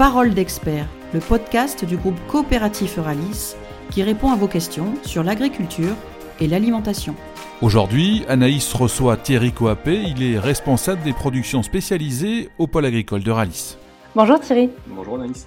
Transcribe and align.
Parole 0.00 0.32
d'expert, 0.32 0.86
le 1.12 1.20
podcast 1.20 1.84
du 1.84 1.98
groupe 1.98 2.18
coopératif 2.26 2.96
Euralis 2.96 3.54
qui 3.90 4.02
répond 4.02 4.30
à 4.30 4.34
vos 4.34 4.46
questions 4.46 4.94
sur 5.02 5.22
l'agriculture 5.22 5.94
et 6.40 6.48
l'alimentation. 6.48 7.14
Aujourd'hui, 7.60 8.24
Anaïs 8.26 8.72
reçoit 8.72 9.18
Thierry 9.18 9.52
Coapé, 9.52 10.00
il 10.00 10.22
est 10.22 10.38
responsable 10.38 11.02
des 11.02 11.12
productions 11.12 11.62
spécialisées 11.62 12.48
au 12.56 12.66
pôle 12.66 12.86
agricole 12.86 13.22
d'Euralis. 13.22 13.76
Bonjour 14.16 14.40
Thierry. 14.40 14.70
Bonjour 14.86 15.16
Anaïs. 15.16 15.46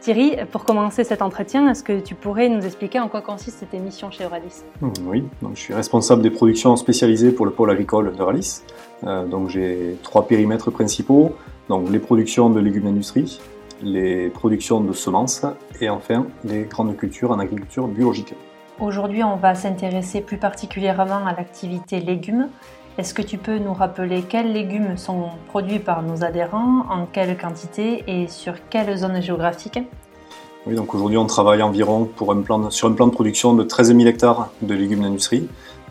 Thierry, 0.00 0.36
pour 0.52 0.64
commencer 0.64 1.02
cet 1.02 1.20
entretien, 1.20 1.68
est-ce 1.68 1.82
que 1.82 1.98
tu 1.98 2.14
pourrais 2.14 2.48
nous 2.48 2.64
expliquer 2.64 3.00
en 3.00 3.08
quoi 3.08 3.20
consiste 3.20 3.58
cette 3.58 3.74
émission 3.74 4.12
chez 4.12 4.22
Euralis? 4.22 4.62
Oui, 5.04 5.24
donc 5.42 5.56
je 5.56 5.60
suis 5.60 5.74
responsable 5.74 6.22
des 6.22 6.30
productions 6.30 6.76
spécialisées 6.76 7.32
pour 7.32 7.46
le 7.46 7.52
pôle 7.52 7.72
agricole 7.72 8.14
d'Euralis. 8.14 8.62
Euh, 9.02 9.26
donc 9.26 9.48
j'ai 9.48 9.96
trois 10.04 10.28
périmètres 10.28 10.70
principaux, 10.70 11.34
donc 11.68 11.90
les 11.90 11.98
productions 11.98 12.48
de 12.48 12.60
légumes 12.60 12.84
d'industrie, 12.84 13.40
les 13.82 14.28
productions 14.28 14.80
de 14.80 14.92
semences 14.92 15.44
et 15.80 15.90
enfin 15.90 16.26
les 16.44 16.62
grandes 16.62 16.96
cultures 16.96 17.30
en 17.30 17.38
agriculture 17.38 17.86
biologique. 17.88 18.34
Aujourd'hui, 18.80 19.22
on 19.22 19.36
va 19.36 19.54
s'intéresser 19.54 20.20
plus 20.20 20.38
particulièrement 20.38 21.26
à 21.26 21.34
l'activité 21.36 22.00
légumes. 22.00 22.48
Est-ce 22.98 23.14
que 23.14 23.22
tu 23.22 23.38
peux 23.38 23.58
nous 23.58 23.72
rappeler 23.72 24.22
quels 24.22 24.52
légumes 24.52 24.96
sont 24.96 25.30
produits 25.48 25.78
par 25.78 26.02
nos 26.02 26.24
adhérents, 26.24 26.84
en 26.90 27.06
quelle 27.06 27.36
quantité 27.38 28.04
et 28.06 28.28
sur 28.28 28.54
quelle 28.68 28.96
zone 28.96 29.20
géographique? 29.22 29.78
Oui, 30.66 30.74
donc 30.74 30.94
aujourd'hui 30.94 31.18
on 31.18 31.26
travaille 31.26 31.62
environ 31.62 32.04
pour 32.04 32.32
un 32.32 32.40
plan, 32.42 32.70
sur 32.70 32.88
un 32.88 32.92
plan 32.92 33.06
de 33.06 33.12
production 33.12 33.54
de 33.54 33.64
13 33.64 33.96
000 33.96 34.00
hectares 34.06 34.50
de 34.62 34.74
légumes 34.74 35.02
d'industrie. 35.02 35.48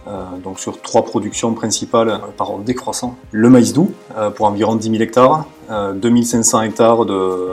Euh, 0.07 0.23
donc 0.43 0.59
sur 0.59 0.81
trois 0.81 1.03
productions 1.03 1.53
principales 1.53 2.09
euh, 2.09 2.17
par 2.35 2.49
an 2.49 2.57
décroissant. 2.57 3.15
Le 3.31 3.49
maïs 3.51 3.71
doux 3.71 3.91
euh, 4.17 4.31
pour 4.31 4.47
environ 4.47 4.75
10 4.75 4.89
000 4.89 5.03
hectares, 5.03 5.45
2500 5.69 6.63
hectares 6.63 7.05
de, 7.05 7.49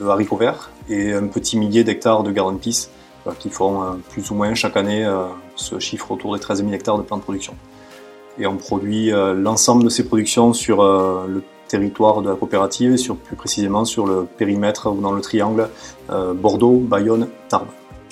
de, 0.00 0.06
haricots 0.06 0.36
verts 0.36 0.70
et 0.88 1.12
un 1.12 1.26
petit 1.26 1.58
millier 1.58 1.84
d'hectares 1.84 2.22
de 2.22 2.30
garden 2.32 2.58
peas 2.58 2.90
qui 3.38 3.50
font 3.50 4.00
plus 4.08 4.30
ou 4.30 4.34
moins 4.34 4.54
chaque 4.54 4.76
année 4.78 5.06
ce 5.54 5.78
chiffre 5.78 6.10
autour 6.10 6.34
des 6.34 6.40
13 6.40 6.60
000 6.60 6.72
hectares 6.72 6.96
de 6.96 7.02
plants 7.02 7.18
de 7.18 7.22
production. 7.22 7.54
Et 8.38 8.46
on 8.46 8.56
produit 8.56 9.12
euh, 9.12 9.34
l'ensemble 9.34 9.84
de 9.84 9.88
ces 9.88 10.04
productions 10.04 10.52
sur 10.52 10.80
euh, 10.80 11.26
le 11.28 11.42
territoire 11.68 12.22
de 12.22 12.30
la 12.30 12.36
coopérative 12.36 12.92
et 12.92 12.96
sur, 12.96 13.16
plus 13.16 13.36
précisément 13.36 13.84
sur 13.84 14.06
le 14.06 14.24
périmètre 14.24 14.90
ou 14.90 15.00
dans 15.00 15.12
le 15.12 15.20
triangle 15.20 15.68
euh, 16.10 16.32
Bordeaux, 16.32 16.78
Bayonne, 16.78 17.28
Tarbes. 17.48 17.68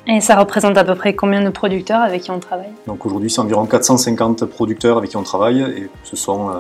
Et 0.07 0.21
ça 0.21 0.37
représente 0.37 0.77
à 0.77 0.85
peu 0.85 0.95
près 0.95 1.15
combien 1.15 1.43
de 1.43 1.51
producteurs 1.51 2.03
avec 2.03 2.23
qui 2.23 2.31
on 2.31 2.41
travaille? 2.41 2.71
Donc 2.87 3.05
aujourd'hui, 3.05 3.31
c'est 3.31 3.41
environ 3.41 3.67
450 3.67 4.45
producteurs 4.47 4.99
avec 4.99 5.11
qui 5.11 5.17
on 5.17 5.23
travaille 5.23 5.61
et 5.61 5.91
ce 6.03 6.17
sont 6.17 6.51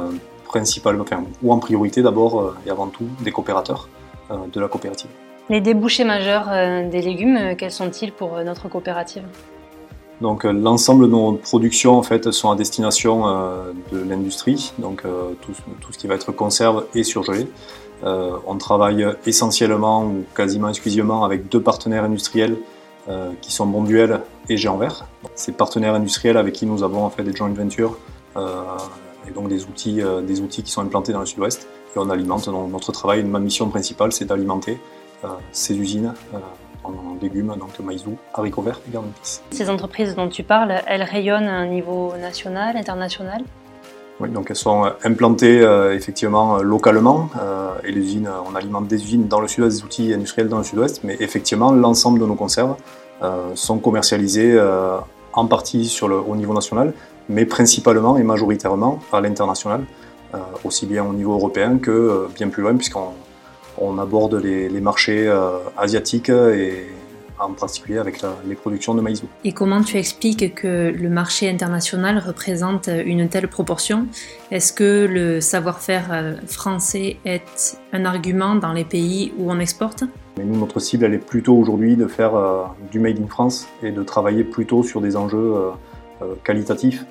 principalement, 0.44 1.04
ou 1.42 1.52
en 1.52 1.58
priorité 1.58 2.02
d'abord 2.02 2.54
et 2.66 2.70
avant 2.70 2.88
tout, 2.88 3.06
des 3.20 3.30
coopérateurs 3.30 3.88
de 4.30 4.60
la 4.60 4.68
coopérative. 4.68 5.10
Les 5.48 5.60
débouchés 5.60 6.04
majeurs 6.04 6.48
des 6.90 7.00
légumes, 7.00 7.54
quels 7.56 7.70
sont-ils 7.70 8.12
pour 8.12 8.38
notre 8.44 8.68
coopérative? 8.68 9.24
Donc 10.20 10.44
euh, 10.44 10.52
l'ensemble 10.52 11.06
de 11.06 11.10
nos 11.10 11.34
productions 11.34 11.96
en 11.96 12.02
fait 12.02 12.30
sont 12.32 12.50
à 12.50 12.56
destination 12.56 13.28
euh, 13.28 13.72
de 13.92 13.98
l'industrie, 13.98 14.72
donc 14.78 15.02
euh, 15.04 15.32
tout, 15.40 15.52
tout, 15.80 15.92
ce 15.92 15.98
qui 15.98 16.06
va 16.06 16.14
être 16.14 16.32
conserve 16.32 16.86
et 16.94 17.04
surgelé. 17.04 17.46
on 18.02 18.56
travaille 18.58 19.04
essentiellement 19.26 20.04
ou 20.04 20.24
quasiment 20.34 20.68
exclusivement 20.68 21.24
avec 21.24 21.48
deux 21.48 21.60
partenaires 21.60 22.04
industriels 22.04 22.56
qui 23.40 23.50
sont 23.52 23.66
Bonduel 23.66 24.20
et 24.50 24.56
Géant 24.56 24.76
Vert. 24.76 25.06
Ces 25.34 25.52
partenaires 25.52 25.94
industriels 25.94 26.36
avec 26.36 26.54
qui 26.54 26.66
nous 26.66 26.82
avons 26.82 27.04
en 27.04 27.10
fait 27.10 27.24
des 27.24 27.34
joint 27.34 27.48
ventures 27.48 27.96
et 29.28 29.32
donc 29.32 29.48
des 29.48 29.64
outils, 29.64 30.00
des 30.26 30.40
outils 30.40 30.62
qui 30.62 30.70
sont 30.70 30.82
implantés 30.82 31.12
dans 31.12 31.20
le 31.20 31.26
sud-ouest. 31.26 31.68
Et 31.94 31.98
on 31.98 32.10
alimente 32.10 32.48
notre 32.48 32.92
travail, 32.92 33.24
ma 33.24 33.38
mission 33.38 33.68
principale 33.68 34.12
c'est 34.12 34.24
d'alimenter 34.24 34.78
ces 35.52 35.76
usines 35.76 36.14
en 36.84 36.92
légumes, 37.20 37.54
donc 37.58 37.78
maïs 37.80 38.04
doux, 38.04 38.16
haricots 38.34 38.62
verts 38.62 38.80
et 38.88 38.92
garden 38.92 39.10
Ces 39.50 39.68
entreprises 39.70 40.14
dont 40.14 40.28
tu 40.28 40.42
parles, 40.42 40.82
elles 40.86 41.02
rayonnent 41.02 41.48
à 41.48 41.56
un 41.56 41.66
niveau 41.66 42.14
national, 42.16 42.76
international? 42.76 43.42
Oui, 44.20 44.30
donc 44.30 44.50
elles 44.50 44.56
sont 44.56 44.84
euh, 44.84 44.90
implantées 45.04 45.60
euh, 45.60 45.94
effectivement 45.94 46.56
euh, 46.56 46.62
localement 46.62 47.30
et 47.84 47.92
les 47.92 48.00
usines, 48.00 48.28
on 48.50 48.54
alimente 48.56 48.88
des 48.88 49.02
usines 49.02 49.28
dans 49.28 49.40
le 49.40 49.46
sud-ouest, 49.46 49.78
des 49.78 49.84
outils 49.84 50.12
industriels 50.12 50.48
dans 50.48 50.58
le 50.58 50.64
sud-ouest, 50.64 51.02
mais 51.04 51.16
effectivement 51.20 51.70
l'ensemble 51.70 52.18
de 52.18 52.26
nos 52.26 52.34
conserves 52.34 52.74
sont 53.54 53.78
commercialisées 53.78 54.60
en 55.32 55.46
partie 55.46 55.86
sur 55.86 56.08
le, 56.08 56.16
au 56.16 56.34
niveau 56.34 56.52
national, 56.52 56.92
mais 57.28 57.44
principalement 57.44 58.16
et 58.18 58.22
majoritairement 58.22 59.00
à 59.12 59.20
l'international, 59.20 59.84
aussi 60.64 60.86
bien 60.86 61.04
au 61.04 61.12
niveau 61.12 61.32
européen 61.32 61.78
que 61.78 62.28
bien 62.34 62.48
plus 62.48 62.62
loin, 62.62 62.76
puisqu'on 62.76 63.12
on 63.80 63.98
aborde 63.98 64.34
les, 64.34 64.80
marchés 64.80 65.26
euh, 65.28 65.58
asiatiques 65.76 66.30
et 66.30 66.86
en 67.40 67.52
particulier 67.52 67.98
avec 67.98 68.20
les 68.46 68.56
productions 68.56 68.94
de 68.94 69.00
maïs. 69.00 69.22
Et 69.44 69.52
comment 69.52 69.82
tu 69.82 69.96
expliques 69.96 70.56
que 70.56 70.90
le 70.90 71.08
marché 71.08 71.48
international 71.48 72.18
représente 72.18 72.88
une 72.88 73.28
telle 73.28 73.46
proportion? 73.46 74.08
Est-ce 74.50 74.72
que 74.72 75.06
le 75.08 75.40
savoir-faire 75.40 76.08
euh, 76.10 76.34
français 76.46 77.16
est 77.24 77.78
un 77.92 78.04
argument 78.04 78.56
dans 78.56 78.72
les 78.72 78.84
pays 78.84 79.32
où 79.38 79.52
on 79.52 79.60
exporte? 79.60 80.02
Mais 80.36 80.44
nous, 80.44 80.58
notre 80.58 80.80
cible, 80.80 81.04
elle 81.04 81.14
est 81.14 81.18
plutôt 81.18 81.54
aujourd'hui 81.56 81.94
de 81.94 82.08
faire 82.08 82.34
euh, 82.34 82.64
du 82.90 82.98
Made 82.98 83.20
in 83.20 83.28
France 83.28 83.68
et 83.84 83.92
de 83.92 84.02
travailler 84.02 84.42
plutôt 84.42 84.82
sur 84.82 85.00
des 85.00 85.16
enjeux 85.16 85.54
qualitatifs 86.44 87.04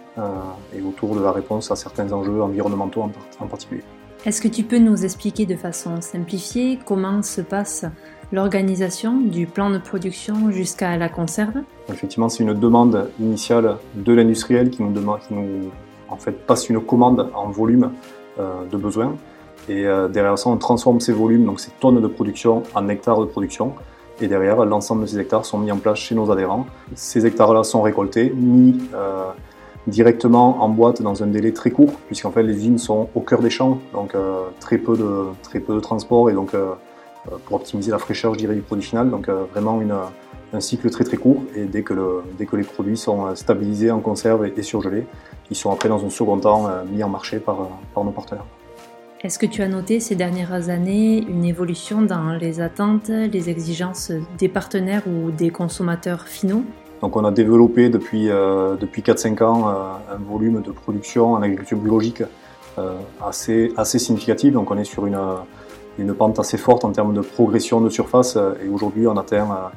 et 0.76 0.82
autour 0.82 1.16
de 1.16 1.22
la 1.22 1.32
réponse 1.32 1.72
à 1.72 1.76
certains 1.76 2.12
enjeux 2.12 2.42
environnementaux 2.42 3.04
en 3.40 3.48
particulier. 3.48 3.84
Est-ce 4.26 4.42
que 4.42 4.48
tu 4.48 4.64
peux 4.64 4.80
nous 4.80 5.06
expliquer 5.06 5.46
de 5.46 5.56
façon 5.56 6.02
simplifiée 6.02 6.80
comment 6.84 7.22
se 7.22 7.40
passe 7.42 7.86
l'organisation 8.32 9.22
du 9.22 9.48
plan 9.48 9.70
de 9.70 9.78
production 9.78 10.52
jusqu'à 10.52 10.98
la 10.98 11.08
conserve? 11.08 11.62
Effectivement, 11.90 12.28
c'est 12.28 12.44
une 12.44 12.54
demande 12.54 13.10
initiale 13.20 13.78
de 13.96 14.14
l'industriel 14.14 14.70
qui 14.70 14.84
nous, 14.84 14.92
demande, 14.92 15.20
qui 15.20 15.34
nous 15.34 15.72
en 16.10 16.18
fait, 16.18 16.32
passe 16.46 16.70
une 16.70 16.82
commande 16.82 17.30
en 17.34 17.50
volume 17.50 17.92
euh, 18.40 18.66
de 18.70 18.78
besoin. 18.78 19.16
Et 19.70 19.86
euh, 19.86 20.08
derrière 20.08 20.38
ça, 20.38 20.50
on 20.50 20.58
transforme 20.58 21.00
ces 21.00 21.14
volumes, 21.14 21.46
donc 21.46 21.60
ces 21.60 21.72
tonnes 21.80 22.02
de 22.02 22.08
production, 22.08 22.64
en 22.76 22.88
hectares 22.90 23.20
de 23.20 23.26
production. 23.26 23.74
Et 24.20 24.28
derrière, 24.28 24.66
l'ensemble 24.66 25.04
de 25.04 25.08
ces 25.08 25.20
hectares 25.20 25.46
sont 25.46 25.60
mis 25.60 25.72
en 25.72 25.78
place 25.78 26.00
chez 26.00 26.16
nos 26.16 26.32
adhérents. 26.32 26.66
Ces 26.96 27.26
hectares-là 27.26 27.64
sont 27.64 27.84
récoltés, 27.84 28.32
mis 28.36 28.76
euh, 28.96 29.26
directement 29.86 30.64
en 30.64 30.70
boîte 30.70 31.02
dans 31.04 31.22
un 31.24 31.28
délai 31.28 31.54
très 31.54 31.70
court, 31.70 31.94
puisqu'en 32.08 32.32
fait 32.32 32.42
les 32.42 32.56
usines 32.56 32.80
sont 32.80 33.10
au 33.14 33.22
cœur 33.22 33.42
des 33.42 33.52
champs, 33.52 33.80
donc 33.94 34.16
euh, 34.16 34.46
très, 34.60 34.80
peu 34.80 34.98
de, 34.98 35.26
très 35.44 35.60
peu 35.60 35.76
de 35.76 35.80
transport 35.80 36.32
et 36.32 36.34
donc 36.34 36.56
euh, 36.56 36.74
pour 37.46 37.58
optimiser 37.58 37.92
la 37.92 38.00
fraîcheur 38.00 38.34
je 38.34 38.40
dirais, 38.40 38.56
du 38.56 38.62
produit 38.62 38.86
final, 38.86 39.12
donc 39.12 39.30
vraiment 39.30 39.82
un 40.54 40.60
cycle 40.62 40.90
très 40.90 41.04
très 41.04 41.18
court 41.18 41.44
et 41.56 41.66
dès 41.66 41.84
que, 41.84 41.94
le, 41.94 42.24
dès 42.38 42.46
que 42.46 42.56
les 42.56 42.64
produits 42.64 42.98
sont 42.98 43.36
stabilisés 43.36 43.92
en 43.92 44.00
conserve 44.00 44.46
et, 44.46 44.64
surgelés, 44.64 45.06
ils 45.52 45.58
sont 45.58 45.72
après 45.72 45.90
dans 45.90 46.06
un 46.06 46.10
second 46.10 46.38
temps 46.38 46.70
mis 46.90 47.04
en 47.04 47.10
marché 47.10 47.40
par, 47.40 47.68
par 47.94 48.06
nos 48.06 48.12
partenaires. 48.12 48.46
Est-ce 49.24 49.40
que 49.40 49.48
tu 49.48 49.64
as 49.64 49.68
noté 49.68 50.00
ces 50.00 50.14
dernières 50.14 50.70
années 50.70 51.18
une 51.28 51.44
évolution 51.44 52.04
dans 52.04 52.34
les 52.34 52.62
attentes, 52.62 53.10
les 53.10 53.50
exigences 53.50 54.12
des 54.38 54.48
partenaires 54.48 55.02
ou 55.08 55.32
des 55.32 55.50
consommateurs 55.50 56.28
finaux? 56.28 56.64
On 57.02 57.26
a 57.26 57.32
développé 57.32 57.90
depuis, 57.90 58.30
euh, 58.30 58.76
depuis 58.76 59.02
4-5 59.02 59.44
ans 59.44 59.70
euh, 59.70 59.74
un 60.14 60.18
volume 60.18 60.62
de 60.62 60.70
production 60.70 61.34
en 61.34 61.42
agriculture 61.42 61.80
biologique 61.80 62.22
euh, 62.78 62.94
assez, 63.26 63.74
assez 63.76 63.98
significatif. 63.98 64.54
Donc 64.54 64.70
on 64.70 64.78
est 64.78 64.84
sur 64.84 65.08
une, 65.08 65.20
une 65.98 66.14
pente 66.14 66.38
assez 66.38 66.58
forte 66.60 66.86
en 66.86 66.92
termes 66.92 67.16
de 67.16 67.22
progression 67.22 67.82
de 67.82 67.90
surface 67.90 68.38
et 68.64 68.70
aujourd'hui 68.70 69.08
on 69.08 69.18
atteint 69.18 69.72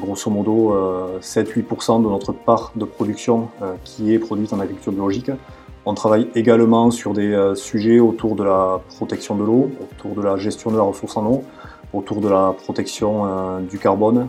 grosso 0.00 0.30
modo 0.30 1.18
7-8% 1.20 2.02
de 2.02 2.08
notre 2.08 2.32
part 2.32 2.72
de 2.76 2.84
production 2.84 3.48
qui 3.82 4.14
est 4.14 4.20
produite 4.20 4.52
en 4.52 4.60
agriculture 4.60 4.92
biologique. 4.92 5.30
On 5.86 5.94
travaille 5.94 6.28
également 6.34 6.90
sur 6.90 7.14
des 7.14 7.52
sujets 7.54 7.98
autour 7.98 8.36
de 8.36 8.44
la 8.44 8.80
protection 8.96 9.36
de 9.36 9.44
l'eau, 9.44 9.70
autour 9.80 10.14
de 10.14 10.22
la 10.22 10.36
gestion 10.36 10.70
de 10.70 10.76
la 10.76 10.82
ressource 10.82 11.16
en 11.16 11.24
eau, 11.24 11.44
autour 11.92 12.20
de 12.20 12.28
la 12.28 12.54
protection 12.58 13.60
du 13.60 13.78
carbone, 13.78 14.28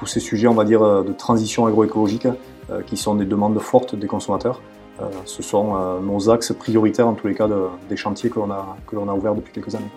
tous 0.00 0.06
ces 0.06 0.20
sujets, 0.20 0.48
on 0.48 0.54
va 0.54 0.64
dire, 0.64 0.82
euh, 0.82 1.02
de 1.02 1.12
transition 1.12 1.66
agroécologique, 1.66 2.26
euh, 2.70 2.80
qui 2.82 2.96
sont 2.96 3.14
des 3.14 3.26
demandes 3.26 3.58
fortes 3.60 3.94
des 3.94 4.06
consommateurs. 4.06 4.62
Euh, 5.00 5.04
ce 5.26 5.42
sont 5.42 6.00
nos 6.00 6.30
axes 6.30 6.52
prioritaires, 6.52 7.06
en 7.06 7.14
tous 7.14 7.26
les 7.26 7.34
cas, 7.34 7.48
des 7.88 7.96
chantiers 7.96 8.30
que 8.30 8.38
l'on 8.38 8.50
a, 8.50 8.76
que 8.86 8.96
l'on 8.96 9.08
a 9.08 9.14
ouverts 9.14 9.34
depuis 9.34 9.52
quelques 9.52 9.74
années. 9.74 9.90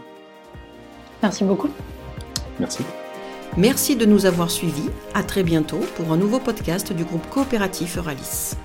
Merci 1.22 1.44
beaucoup. 1.46 1.70
Merci. 2.60 2.84
Merci 3.58 3.96
de 3.96 4.06
nous 4.06 4.26
avoir 4.26 4.50
suivis. 4.50 4.90
À 5.14 5.24
très 5.24 5.44
bientôt 5.44 5.80
pour 5.96 6.12
un 6.12 6.18
nouveau 6.18 6.40
podcast 6.40 6.92
du 6.92 7.04
groupe 7.04 7.28
coopératif 7.30 7.98
Euralis. 7.98 8.56